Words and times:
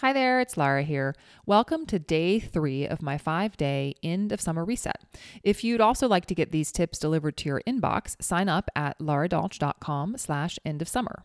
Hi 0.00 0.12
there, 0.12 0.40
it's 0.40 0.58
Lara 0.58 0.82
here. 0.82 1.14
Welcome 1.46 1.86
to 1.86 1.98
day 1.98 2.38
three 2.38 2.86
of 2.86 3.00
my 3.00 3.16
five 3.16 3.56
day 3.56 3.94
end 4.02 4.30
of 4.30 4.42
summer 4.42 4.62
reset. 4.62 5.02
If 5.42 5.64
you'd 5.64 5.80
also 5.80 6.06
like 6.06 6.26
to 6.26 6.34
get 6.34 6.50
these 6.50 6.70
tips 6.70 6.98
delivered 6.98 7.38
to 7.38 7.48
your 7.48 7.62
inbox, 7.66 8.22
sign 8.22 8.50
up 8.50 8.68
at 8.76 8.98
laradolch.com 8.98 10.18
slash 10.18 10.58
end 10.66 10.82
of 10.82 10.88
summer. 10.88 11.24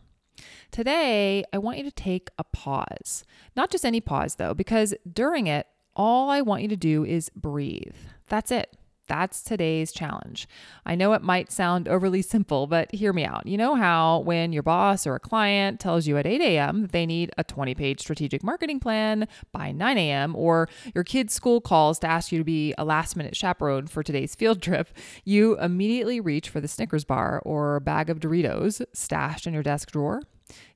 Today, 0.70 1.44
I 1.52 1.58
want 1.58 1.76
you 1.76 1.84
to 1.84 1.90
take 1.90 2.30
a 2.38 2.44
pause. 2.44 3.24
Not 3.54 3.70
just 3.70 3.84
any 3.84 4.00
pause, 4.00 4.36
though, 4.36 4.54
because 4.54 4.94
during 5.12 5.48
it, 5.48 5.66
all 5.94 6.30
I 6.30 6.40
want 6.40 6.62
you 6.62 6.68
to 6.68 6.76
do 6.76 7.04
is 7.04 7.28
breathe. 7.36 7.94
That's 8.30 8.50
it. 8.50 8.74
That's 9.12 9.42
today's 9.42 9.92
challenge. 9.92 10.48
I 10.86 10.94
know 10.94 11.12
it 11.12 11.20
might 11.20 11.52
sound 11.52 11.86
overly 11.86 12.22
simple, 12.22 12.66
but 12.66 12.90
hear 12.94 13.12
me 13.12 13.26
out. 13.26 13.46
You 13.46 13.58
know 13.58 13.74
how 13.74 14.20
when 14.20 14.54
your 14.54 14.62
boss 14.62 15.06
or 15.06 15.14
a 15.14 15.20
client 15.20 15.80
tells 15.80 16.06
you 16.06 16.16
at 16.16 16.26
8 16.26 16.40
a.m. 16.40 16.80
that 16.80 16.92
they 16.92 17.04
need 17.04 17.30
a 17.36 17.44
20 17.44 17.74
page 17.74 18.00
strategic 18.00 18.42
marketing 18.42 18.80
plan 18.80 19.28
by 19.52 19.70
9 19.70 19.98
a.m., 19.98 20.34
or 20.34 20.66
your 20.94 21.04
kid's 21.04 21.34
school 21.34 21.60
calls 21.60 21.98
to 21.98 22.06
ask 22.06 22.32
you 22.32 22.38
to 22.38 22.44
be 22.44 22.72
a 22.78 22.86
last 22.86 23.14
minute 23.14 23.36
chaperone 23.36 23.86
for 23.86 24.02
today's 24.02 24.34
field 24.34 24.62
trip, 24.62 24.88
you 25.26 25.58
immediately 25.58 26.18
reach 26.18 26.48
for 26.48 26.62
the 26.62 26.66
Snickers 26.66 27.04
bar 27.04 27.42
or 27.44 27.80
bag 27.80 28.08
of 28.08 28.18
Doritos 28.18 28.80
stashed 28.94 29.46
in 29.46 29.52
your 29.52 29.62
desk 29.62 29.90
drawer? 29.90 30.22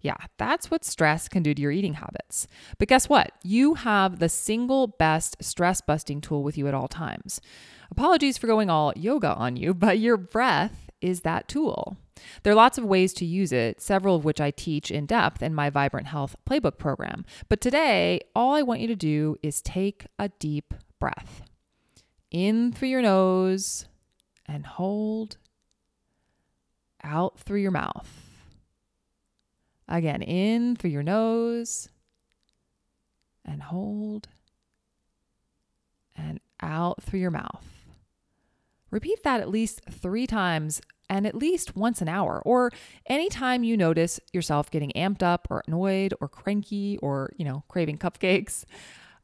Yeah, 0.01 0.17
that's 0.39 0.71
what 0.71 0.85
stress 0.85 1.29
can 1.29 1.43
do 1.43 1.55
to 1.55 1.63
your 1.63 1.73
eating 1.73 1.95
habits. 1.95 2.47
But 2.79 2.89
guess 2.89 3.09
what? 3.09 3.33
You 3.43 3.75
have 3.75 4.19
the 4.19 4.29
single 4.29 4.87
best 4.87 5.37
stress 5.41 5.81
busting 5.81 6.21
tool 6.21 6.43
with 6.43 6.57
you 6.59 6.69
at 6.69 6.75
all 6.75 6.89
times. 6.89 7.41
Apologies 7.91 8.39
for 8.39 8.47
going 8.47 8.71
all 8.71 8.93
yoga 8.97 9.35
on 9.35 9.57
you, 9.57 9.75
but 9.75 9.99
your 9.99 10.17
breath 10.17 10.91
is 11.01 11.21
that 11.21 11.49
tool. 11.49 11.97
There 12.43 12.53
are 12.53 12.57
lots 12.57 12.79
of 12.79 12.85
ways 12.85 13.13
to 13.15 13.27
use 13.27 13.53
it, 13.53 13.81
several 13.81 14.17
of 14.17 14.25
which 14.25 14.41
I 14.41 14.51
teach 14.51 14.91
in 14.91 15.07
depth 15.07 15.43
in 15.43 15.55
my 15.55 15.71
Vibrant 15.71 16.07
Health 16.07 16.37
Playbook 16.49 16.79
program. 16.79 17.25
But 17.49 17.61
today, 17.61 18.21
all 18.35 18.55
I 18.55 18.63
want 18.63 18.81
you 18.81 18.87
to 18.89 18.97
do 18.97 19.37
is 19.43 19.61
take 19.61 20.07
a 20.19 20.31
deep 20.39 20.73
breath 20.99 21.43
in 22.31 22.73
through 22.73 22.89
your 22.89 23.03
nose 23.03 23.87
and 24.47 24.67
hold 24.67 25.37
out 27.03 27.39
through 27.39 27.61
your 27.61 27.71
mouth. 27.71 28.26
Again, 29.89 30.23
in 30.23 30.77
through 30.77 30.91
your 30.91 31.03
nose 31.03 31.89
and 33.45 33.63
hold 33.63 34.29
and 36.17 36.41
out 36.61 37.03
through 37.03 37.21
your 37.21 37.31
mouth. 37.31 37.65
Repeat 38.91 39.23
that 39.23 39.41
at 39.41 39.49
least 39.49 39.83
three 39.91 40.27
times 40.27 40.81
and 41.09 41.27
at 41.27 41.35
least 41.35 41.77
once 41.77 42.03
an 42.03 42.09
hour, 42.09 42.43
or 42.45 42.73
anytime 43.07 43.63
you 43.63 43.77
notice 43.77 44.19
yourself 44.33 44.71
getting 44.71 44.91
amped 44.97 45.23
up 45.23 45.47
or 45.51 45.63
annoyed 45.69 46.13
or 46.21 46.29
cranky 46.29 46.99
or, 47.01 47.33
you 47.37 47.45
know, 47.45 47.63
craving 47.69 47.99
cupcakes. 47.99 48.65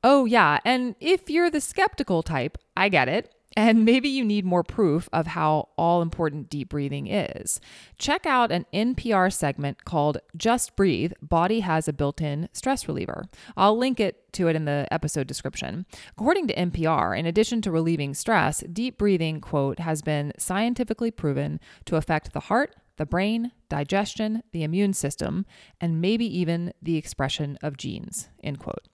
Oh, 0.05 0.25
yeah. 0.25 0.59
And 0.65 0.95
if 1.01 1.29
you're 1.29 1.51
the 1.51 1.61
skeptical 1.61 2.23
type, 2.23 2.57
I 2.77 2.89
get 2.89 3.09
it. 3.09 3.35
And 3.57 3.85
maybe 3.85 4.09
you 4.09 4.25
need 4.25 4.45
more 4.45 4.63
proof 4.63 5.09
of 5.13 5.29
how 5.29 5.69
all 5.77 6.03
important 6.03 6.49
deep 6.49 6.71
breathing 6.71 7.07
is. 7.07 7.61
Check 7.99 8.27
out 8.27 8.51
an 8.51 8.67
NPR 8.73 9.33
segment 9.33 9.85
called 9.85 10.19
Just 10.37 10.75
Breathe 10.77 11.13
Body 11.21 11.61
Has 11.61 11.89
a 11.89 11.93
Built 11.93 12.21
in 12.21 12.49
Stress 12.53 12.89
Reliever. 12.89 13.27
I'll 13.57 13.77
link 13.77 14.01
it 14.01 14.33
to 14.33 14.49
it 14.49 14.57
in 14.57 14.65
the 14.65 14.87
episode 14.91 15.27
description. 15.27 15.85
According 16.17 16.47
to 16.49 16.55
NPR, 16.55 17.19
in 17.19 17.27
addition 17.27 17.61
to 17.63 17.71
relieving 17.71 18.15
stress, 18.15 18.65
deep 18.73 18.97
breathing, 18.97 19.41
quote, 19.41 19.79
has 19.81 20.03
been 20.03 20.33
scientifically 20.39 21.11
proven 21.11 21.61
to 21.85 21.97
affect 21.97 22.33
the 22.33 22.41
heart, 22.41 22.75
the 22.97 23.07
brain, 23.07 23.53
digestion, 23.69 24.43
the 24.53 24.63
immune 24.63 24.93
system, 24.93 25.47
and 25.81 26.01
maybe 26.01 26.27
even 26.39 26.73
the 26.83 26.97
expression 26.97 27.59
of 27.63 27.77
genes, 27.77 28.29
end 28.43 28.59
quote. 28.59 28.87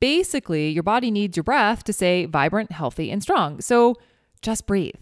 Basically, 0.00 0.70
your 0.70 0.82
body 0.82 1.10
needs 1.10 1.36
your 1.36 1.44
breath 1.44 1.84
to 1.84 1.92
stay 1.92 2.26
vibrant, 2.26 2.72
healthy, 2.72 3.10
and 3.10 3.22
strong. 3.22 3.60
So 3.60 3.96
just 4.42 4.66
breathe. 4.66 4.94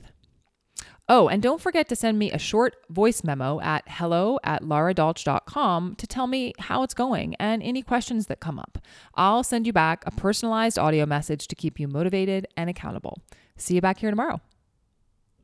Oh, 1.11 1.29
and 1.29 1.43
don't 1.43 1.61
forget 1.61 1.89
to 1.89 1.97
send 1.97 2.19
me 2.19 2.31
a 2.31 2.39
short 2.39 2.77
voice 2.91 3.25
memo 3.25 3.61
at 3.63 3.83
hello 3.89 4.39
at 4.45 4.63
laradolch.com 4.63 5.95
to 5.95 6.07
tell 6.07 6.27
me 6.27 6.53
how 6.59 6.83
it's 6.83 6.93
going 6.93 7.35
and 7.37 7.63
any 7.63 7.81
questions 7.81 8.27
that 8.27 8.41
come 8.41 8.59
up. 8.59 8.79
I'll 9.15 9.43
send 9.43 9.67
you 9.67 9.73
back 9.73 10.03
a 10.05 10.11
personalized 10.11 10.79
audio 10.79 11.07
message 11.07 11.49
to 11.49 11.55
keep 11.55 11.81
you 11.81 11.89
motivated 11.89 12.47
and 12.59 12.69
accountable. 12.69 13.23
See 13.57 13.75
you 13.75 13.81
back 13.81 13.99
here 13.99 14.11
tomorrow. 14.11 14.43